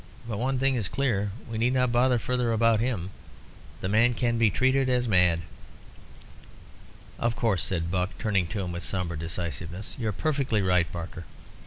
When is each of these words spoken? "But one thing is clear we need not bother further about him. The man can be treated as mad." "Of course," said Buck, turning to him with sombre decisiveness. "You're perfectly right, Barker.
"But 0.27 0.39
one 0.39 0.57
thing 0.57 0.73
is 0.73 0.87
clear 0.89 1.29
we 1.47 1.59
need 1.59 1.75
not 1.75 1.91
bother 1.91 2.17
further 2.17 2.51
about 2.51 2.79
him. 2.79 3.11
The 3.81 3.87
man 3.87 4.15
can 4.15 4.39
be 4.39 4.49
treated 4.49 4.89
as 4.89 5.07
mad." 5.07 5.41
"Of 7.19 7.35
course," 7.35 7.63
said 7.63 7.91
Buck, 7.91 8.09
turning 8.17 8.47
to 8.47 8.61
him 8.61 8.71
with 8.71 8.81
sombre 8.81 9.15
decisiveness. 9.15 9.93
"You're 9.99 10.11
perfectly 10.11 10.63
right, 10.63 10.91
Barker. 10.91 11.25